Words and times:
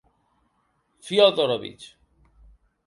Fiódorovich. 1.07 1.85